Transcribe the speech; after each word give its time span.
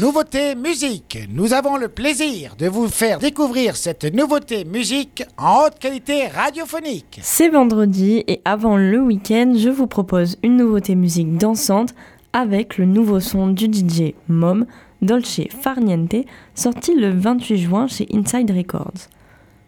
Nouveauté 0.00 0.54
musique. 0.54 1.18
Nous 1.30 1.52
avons 1.52 1.76
le 1.76 1.88
plaisir 1.88 2.56
de 2.56 2.68
vous 2.68 2.88
faire 2.88 3.18
découvrir 3.18 3.76
cette 3.76 4.04
nouveauté 4.04 4.64
musique 4.64 5.24
en 5.36 5.66
haute 5.66 5.78
qualité 5.78 6.26
radiophonique. 6.26 7.20
C'est 7.22 7.50
vendredi 7.50 8.24
et 8.26 8.40
avant 8.46 8.78
le 8.78 8.98
week-end, 8.98 9.52
je 9.54 9.68
vous 9.68 9.86
propose 9.86 10.38
une 10.42 10.56
nouveauté 10.56 10.94
musique 10.94 11.36
dansante 11.36 11.94
avec 12.32 12.78
le 12.78 12.86
nouveau 12.86 13.20
son 13.20 13.48
du 13.48 13.66
DJ 13.66 14.14
Mom, 14.26 14.64
Dolce 15.02 15.42
Farniente, 15.50 16.24
sorti 16.54 16.94
le 16.94 17.10
28 17.10 17.58
juin 17.58 17.86
chez 17.86 18.08
Inside 18.10 18.52
Records. 18.52 19.08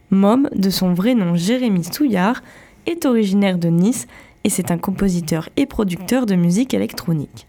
Mom, 0.09 0.49
de 0.57 0.71
son 0.71 0.95
vrai 0.95 1.15
nom 1.15 1.37
Jérémy 1.37 1.85
Souillard, 1.85 2.43
est 2.87 3.05
originaire 3.05 3.59
de 3.59 3.69
Nice 3.69 4.07
et 4.45 4.49
c'est 4.49 4.71
un 4.71 4.79
compositeur 4.79 5.51
et 5.59 5.67
producteur 5.67 6.25
de 6.25 6.37
musique 6.37 6.73
électronique. 6.73 7.47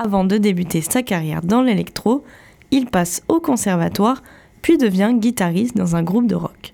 Avant 0.00 0.22
de 0.22 0.38
débuter 0.38 0.80
sa 0.80 1.02
carrière 1.02 1.42
dans 1.42 1.60
l'électro, 1.60 2.22
il 2.70 2.86
passe 2.86 3.24
au 3.26 3.40
conservatoire 3.40 4.22
puis 4.62 4.78
devient 4.78 5.12
guitariste 5.12 5.76
dans 5.76 5.96
un 5.96 6.04
groupe 6.04 6.28
de 6.28 6.36
rock. 6.36 6.72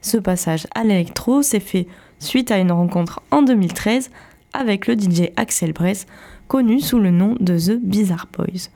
Ce 0.00 0.16
passage 0.16 0.66
à 0.74 0.82
l'électro 0.82 1.42
s'est 1.42 1.60
fait 1.60 1.86
suite 2.18 2.50
à 2.50 2.58
une 2.58 2.72
rencontre 2.72 3.22
en 3.30 3.42
2013 3.42 4.10
avec 4.52 4.88
le 4.88 4.94
DJ 4.94 5.30
Axel 5.36 5.72
Bress, 5.72 6.06
connu 6.48 6.80
sous 6.80 6.98
le 6.98 7.12
nom 7.12 7.36
de 7.38 7.56
The 7.56 7.78
Bizarre 7.80 8.26
Boys. 8.36 8.68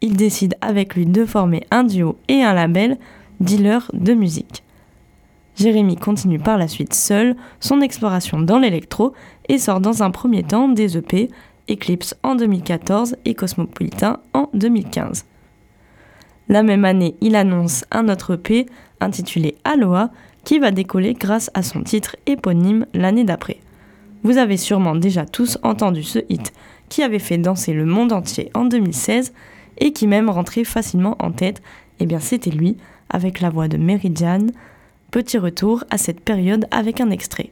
Il 0.00 0.16
décide 0.16 0.54
avec 0.60 0.94
lui 0.94 1.04
de 1.04 1.26
former 1.26 1.66
un 1.72 1.82
duo 1.82 2.16
et 2.28 2.44
un 2.44 2.54
label, 2.54 2.96
dealer 3.40 3.90
de 3.92 4.14
musique. 4.14 4.62
Jérémy 5.56 5.96
continue 5.96 6.38
par 6.38 6.58
la 6.58 6.68
suite 6.68 6.94
seul 6.94 7.34
son 7.58 7.80
exploration 7.80 8.38
dans 8.38 8.60
l'électro 8.60 9.14
et 9.48 9.58
sort 9.58 9.80
dans 9.80 10.04
un 10.04 10.12
premier 10.12 10.44
temps 10.44 10.68
des 10.68 10.96
EP 10.96 11.28
Eclipse 11.70 12.14
en 12.22 12.34
2014 12.34 13.16
et 13.24 13.34
Cosmopolitan 13.34 14.18
en 14.32 14.48
2015. 14.54 15.24
La 16.48 16.62
même 16.62 16.84
année, 16.84 17.16
il 17.20 17.34
annonce 17.34 17.84
un 17.90 18.08
autre 18.08 18.34
EP 18.34 18.66
intitulé 19.00 19.56
Aloha 19.64 20.10
qui 20.44 20.58
va 20.58 20.70
décoller 20.70 21.14
grâce 21.14 21.50
à 21.54 21.62
son 21.62 21.82
titre 21.82 22.16
éponyme 22.26 22.86
l'année 22.94 23.24
d'après. 23.24 23.58
Vous 24.22 24.38
avez 24.38 24.56
sûrement 24.56 24.94
déjà 24.94 25.26
tous 25.26 25.58
entendu 25.62 26.02
ce 26.02 26.20
hit 26.28 26.52
qui 26.88 27.02
avait 27.02 27.18
fait 27.18 27.38
danser 27.38 27.72
le 27.72 27.84
monde 27.84 28.12
entier 28.12 28.50
en 28.54 28.64
2016 28.64 29.32
et 29.78 29.92
qui 29.92 30.06
même 30.06 30.30
rentrait 30.30 30.64
facilement 30.64 31.16
en 31.18 31.32
tête, 31.32 31.62
eh 32.00 32.06
bien 32.06 32.20
c'était 32.20 32.50
lui, 32.50 32.76
avec 33.10 33.40
la 33.40 33.50
voix 33.50 33.68
de 33.68 33.76
Meridian. 33.76 34.46
Petit 35.10 35.38
retour 35.38 35.84
à 35.90 35.98
cette 35.98 36.20
période 36.20 36.66
avec 36.70 37.00
un 37.00 37.10
extrait. 37.10 37.50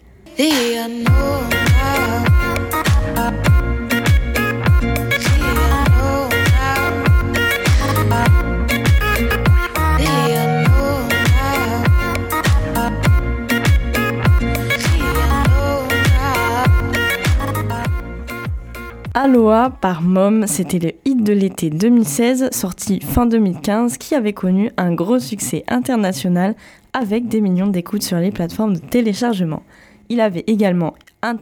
Aloha 19.34 19.70
par 19.80 20.00
Mom, 20.00 20.46
c'était 20.46 20.78
le 20.78 20.92
hit 21.04 21.24
de 21.24 21.32
l'été 21.32 21.68
2016, 21.68 22.50
sorti 22.52 23.00
fin 23.00 23.26
2015, 23.26 23.98
qui 23.98 24.14
avait 24.14 24.32
connu 24.32 24.70
un 24.76 24.94
gros 24.94 25.18
succès 25.18 25.64
international 25.66 26.54
avec 26.92 27.26
des 27.26 27.40
millions 27.40 27.66
d'écoutes 27.66 28.04
sur 28.04 28.18
les 28.18 28.30
plateformes 28.30 28.74
de 28.74 28.78
téléchargement. 28.78 29.64
Il 30.08 30.20
avait 30.20 30.44
également 30.46 30.94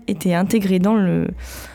été 0.09 0.35
intégré 0.35 0.79
dans, 0.79 0.97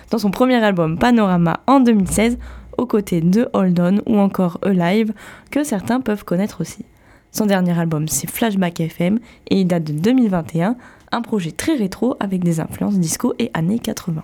dans 0.10 0.18
son 0.18 0.32
premier 0.32 0.56
album 0.56 0.98
Panorama 0.98 1.60
en 1.68 1.82
2016, 1.82 2.40
aux 2.80 2.88
côtés 2.88 3.22
de 3.22 3.48
Hold 3.54 3.80
On 3.80 4.12
ou 4.12 4.18
encore 4.18 4.58
Alive, 4.64 5.14
que 5.52 5.64
certains 5.64 6.02
peuvent 6.02 6.26
connaître 6.26 6.62
aussi. 6.62 6.84
Son 7.32 7.46
dernier 7.46 7.78
album, 7.78 8.08
c'est 8.08 8.28
Flashback 8.28 8.80
FM, 8.80 9.20
et 9.52 9.60
il 9.60 9.68
date 9.68 9.84
de 9.84 9.94
2021, 9.94 10.78
un 11.12 11.22
projet 11.22 11.52
très 11.52 11.76
rétro 11.76 12.16
avec 12.20 12.44
des 12.44 12.60
influences 12.60 12.98
disco 12.98 13.36
et 13.38 13.52
années 13.54 13.78
80. 13.78 14.24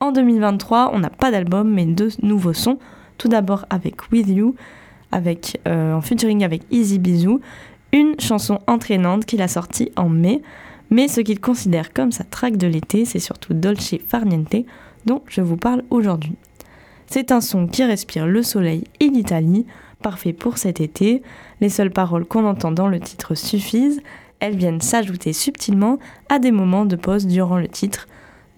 En 0.00 0.12
2023, 0.12 0.92
on 0.94 1.00
n'a 1.00 1.10
pas 1.10 1.30
d'album, 1.30 1.72
mais 1.72 1.84
deux 1.84 2.10
nouveaux 2.22 2.52
sons. 2.52 2.78
Tout 3.18 3.28
d'abord 3.28 3.66
avec 3.68 4.12
With 4.12 4.28
You, 4.28 4.54
avec, 5.10 5.60
euh, 5.66 5.94
en 5.94 6.00
featuring 6.00 6.44
avec 6.44 6.62
Easy 6.70 7.00
Bisou, 7.00 7.40
une 7.92 8.18
chanson 8.20 8.60
entraînante 8.68 9.24
qu'il 9.24 9.42
a 9.42 9.48
sortie 9.48 9.90
en 9.96 10.08
mai. 10.08 10.40
Mais 10.90 11.08
ce 11.08 11.20
qu'il 11.20 11.40
considère 11.40 11.92
comme 11.92 12.12
sa 12.12 12.24
traque 12.24 12.56
de 12.56 12.68
l'été, 12.68 13.04
c'est 13.04 13.18
surtout 13.18 13.54
Dolce 13.54 13.96
Farniente, 14.06 14.64
dont 15.04 15.22
je 15.26 15.40
vous 15.40 15.56
parle 15.56 15.82
aujourd'hui. 15.90 16.36
C'est 17.06 17.32
un 17.32 17.40
son 17.40 17.66
qui 17.66 17.84
respire 17.84 18.26
le 18.26 18.42
soleil 18.42 18.84
et 19.00 19.08
l'Italie, 19.08 19.66
parfait 20.00 20.32
pour 20.32 20.58
cet 20.58 20.80
été. 20.80 21.22
Les 21.60 21.70
seules 21.70 21.90
paroles 21.90 22.24
qu'on 22.24 22.46
entend 22.46 22.70
dans 22.70 22.88
le 22.88 23.00
titre 23.00 23.34
suffisent, 23.34 24.00
elles 24.40 24.56
viennent 24.56 24.80
s'ajouter 24.80 25.32
subtilement 25.32 25.98
à 26.28 26.38
des 26.38 26.52
moments 26.52 26.86
de 26.86 26.96
pause 26.96 27.26
durant 27.26 27.58
le 27.58 27.68
titre. 27.68 28.06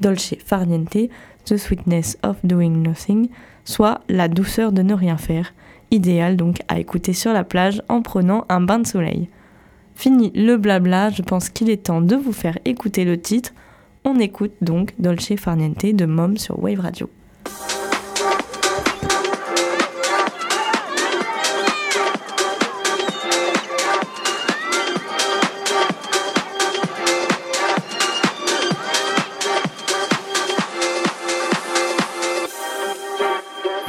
Dolce 0.01 0.35
Farniente 0.45 1.09
The 1.45 1.57
Sweetness 1.57 2.19
of 2.23 2.37
Doing 2.45 2.83
Nothing, 2.83 3.29
soit 3.65 4.01
La 4.09 4.29
douceur 4.29 4.73
de 4.73 4.83
ne 4.83 4.95
rien 4.95 5.17
faire, 5.17 5.53
idéal 5.91 6.37
donc 6.37 6.61
à 6.69 6.79
écouter 6.79 7.13
sur 7.13 7.33
la 7.33 7.45
plage 7.45 7.83
en 7.89 8.03
prenant 8.03 8.45
un 8.49 8.61
bain 8.61 8.79
de 8.79 8.87
soleil. 8.87 9.29
Fini 9.95 10.33
le 10.35 10.57
blabla, 10.57 11.11
je 11.11 11.23
pense 11.23 11.51
qu'il 11.51 11.69
est 11.69 11.85
temps 11.85 12.01
de 12.01 12.17
vous 12.17 12.33
faire 12.33 12.59
écouter 12.65 13.05
le 13.05 13.21
titre. 13.21 13.53
On 14.05 14.19
écoute 14.19 14.53
donc 14.63 14.95
Dolce 14.99 15.37
Farniente 15.37 15.85
de 15.85 16.07
Mom 16.07 16.37
sur 16.39 16.63
Wave 16.63 16.81
Radio. 16.81 17.11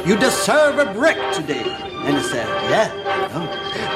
You 0.04 0.16
deserve 0.16 0.78
a 0.78 0.92
break 0.92 1.16
today. 1.32 1.62
And 1.62 2.16
he 2.16 2.22
said, 2.24 2.48
Yeah, 2.68 2.90
I 3.06 3.28
know. 3.28 3.46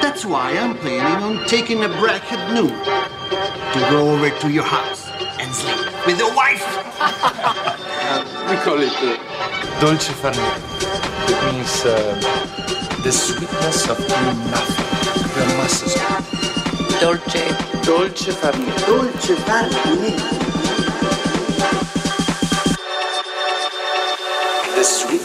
That's 0.01 0.23
why 0.25 0.51
I'm 0.57 0.77
planning 0.77 1.21
on 1.21 1.45
taking 1.47 1.83
a 1.83 1.89
break 1.89 2.23
at 2.31 2.53
noon 2.53 2.69
to 2.69 3.79
go 3.91 4.11
over 4.13 4.29
to 4.29 4.49
your 4.49 4.63
house 4.63 5.09
and 5.37 5.53
sleep 5.53 6.05
with 6.05 6.17
your 6.17 6.33
wife. 6.33 6.63
uh, 6.99 8.23
we 8.49 8.55
call 8.63 8.79
it 8.79 8.93
uh, 9.03 9.81
dolce 9.81 10.13
far 10.13 10.31
It 10.31 11.53
means 11.53 11.83
uh, 11.83 12.15
the 13.03 13.11
sweetness 13.11 13.89
of 13.89 13.97
doing 13.97 14.39
nothing. 14.49 14.87
The 15.35 15.45
masses. 15.59 15.93
Dolce. 17.01 17.67
Dolce 17.83 18.31
far 18.31 18.53
Dolce 18.87 19.35
far 19.35 20.36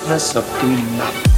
restlessness 0.09 0.37
of 0.37 0.61
doing 0.61 0.99
nothing. 0.99 1.32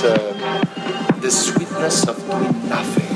Uh, 0.00 0.14
the 1.20 1.28
sweetness 1.30 2.06
of 2.06 2.16
doing 2.30 2.68
nothing. 2.68 3.08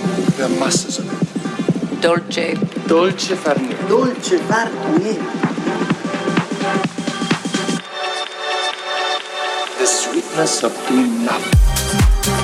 Dolce. 2.01 2.55
Dolce 2.89 3.37
far 3.37 3.59
niente. 3.61 3.87
Dolce 3.89 4.39
far 4.39 4.69
niente. 4.99 5.21
The 9.79 9.87
sweetness 9.87 10.65
of 10.65 10.73
doing 10.89 11.25
nothing. 11.25 12.42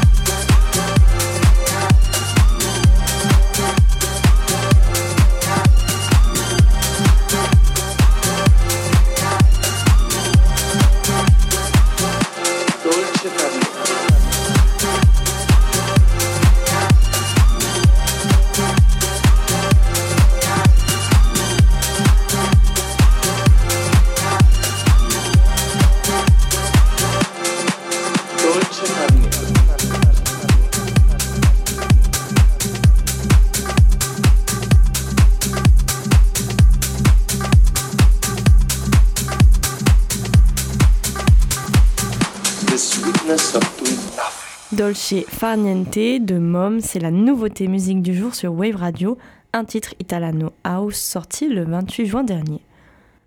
Dolce 44.73 45.25
Far 45.27 45.57
Niente 45.57 46.21
de 46.21 46.39
Mom, 46.39 46.81
c'est 46.81 46.99
la 46.99 47.11
nouveauté 47.11 47.69
musique 47.69 48.03
du 48.03 48.15
jour 48.15 48.35
sur 48.35 48.53
Wave 48.53 48.77
Radio, 48.77 49.17
un 49.53 49.65
titre 49.65 49.95
Italano 49.99 50.53
House 50.65 50.97
sorti 50.97 51.49
le 51.49 51.65
28 51.65 52.07
juin 52.07 52.25
dernier. 52.25 52.61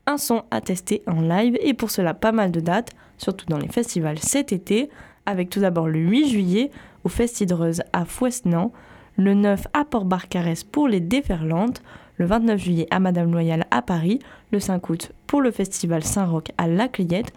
Un 0.06 0.18
son 0.18 0.44
à 0.52 0.62
tester 0.62 1.02
en 1.08 1.22
live 1.22 1.58
et 1.62 1.74
pour 1.74 1.92
cela 1.92 2.14
pas 2.14 2.32
mal 2.32 2.52
de 2.52 2.60
dates, 2.60 2.92
surtout 3.18 3.46
dans 3.48 3.58
les 3.58 3.68
festivals 3.68 4.20
cet 4.20 4.52
été, 4.52 4.90
avec 5.26 5.50
tout 5.50 5.60
d'abord 5.60 5.88
le 5.88 6.00
8 6.00 6.30
juillet 6.30 6.72
au 7.04 7.10
Festidreuse 7.10 7.82
à 7.94 8.06
Fouesnant, 8.06 8.72
le 9.18 9.34
9 9.34 9.68
à 9.74 9.86
Port-Barcarès 9.86 10.64
pour 10.64 10.88
les 10.88 11.00
Déferlantes, 11.00 11.82
le 12.18 12.26
29 12.26 12.60
juillet 12.62 12.88
à 12.92 13.00
Madame 13.00 13.32
Loyal 13.32 13.66
à 13.72 13.82
Paris, 13.82 14.20
le 14.52 14.60
5 14.60 14.90
août 14.90 15.12
pour 15.26 15.42
le 15.42 15.52
Festival 15.52 16.04
Saint-Roch 16.04 16.52
à 16.58 16.68
La 16.68 16.88
Cliette, 16.88 17.34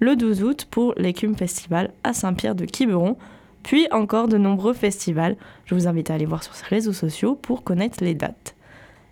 le 0.00 0.16
12 0.16 0.42
août 0.42 0.66
pour 0.70 0.94
l'Écume 0.96 1.36
Festival 1.36 1.92
à 2.02 2.12
Saint-Pierre 2.12 2.54
de 2.54 2.64
Quiberon, 2.64 3.16
puis 3.62 3.86
encore 3.90 4.28
de 4.28 4.38
nombreux 4.38 4.74
festivals. 4.74 5.36
Je 5.64 5.74
vous 5.74 5.86
invite 5.86 6.10
à 6.10 6.14
aller 6.14 6.26
voir 6.26 6.42
sur 6.42 6.54
ces 6.54 6.66
réseaux 6.66 6.92
sociaux 6.92 7.34
pour 7.34 7.64
connaître 7.64 8.02
les 8.02 8.14
dates. 8.14 8.54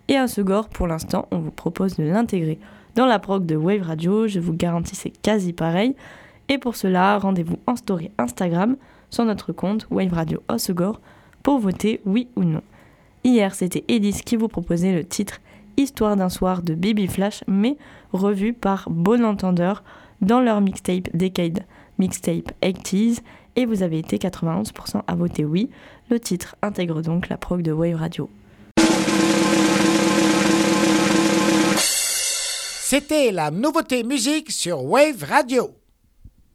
Et 0.09 0.17
à 0.17 0.27
pour 0.73 0.87
l'instant, 0.87 1.27
on 1.31 1.39
vous 1.39 1.51
propose 1.51 1.97
de 1.97 2.05
l'intégrer 2.05 2.59
dans 2.95 3.07
la 3.07 3.19
prog 3.19 3.47
de 3.47 3.57
Wave 3.57 3.83
Radio. 3.83 4.27
Je 4.27 4.41
vous 4.41 4.53
garantis, 4.53 4.97
c'est 4.97 5.11
quasi 5.11 5.53
pareil. 5.53 5.95
Et 6.49 6.59
pour 6.59 6.77
cela, 6.77 7.19
rendez-vous 7.19 7.59
en 7.67 7.77
story 7.77 8.11
Instagram 8.19 8.77
sur 9.11 9.25
notre 9.25 9.53
compte 9.53 9.87
Wave 9.91 10.13
Radio 10.13 10.43
Osegor 10.49 11.01
pour 11.43 11.59
voter 11.59 12.01
oui 12.05 12.29
ou 12.37 12.45
non. 12.45 12.63
Hier, 13.25 13.55
c'était 13.55 13.85
Elise 13.89 14.23
qui 14.23 14.37
vous 14.37 14.49
proposait 14.49 14.93
le 14.93 15.05
titre 15.05 15.41
Histoire 15.77 16.17
d'un 16.17 16.29
soir 16.29 16.63
de 16.63 16.75
Baby 16.75 17.07
Flash, 17.07 17.45
mais 17.47 17.79
revu 18.13 18.53
par 18.53 18.91
Bon 18.91 19.25
Entendeur 19.25 19.83
dans 20.23 20.41
leur 20.41 20.61
mixtape 20.61 21.15
Decade 21.15 21.65
Mixtape 21.99 22.53
80s 22.63 23.19
et 23.57 23.67
vous 23.67 23.83
avez 23.83 23.99
été 23.99 24.17
91% 24.17 25.03
à 25.07 25.15
voter 25.15 25.45
oui. 25.45 25.69
Le 26.11 26.19
titre 26.19 26.57
intègre 26.63 27.03
donc 27.03 27.29
la 27.29 27.37
prog 27.37 27.63
de 27.63 27.73
Wave 27.73 27.97
Radio. 27.97 28.31
C'était 32.93 33.33
la 33.33 33.51
nouveauté 33.51 34.05
musique 34.05 34.51
sur 34.51 34.85
Wave 34.85 35.25
Radio. 35.25 35.71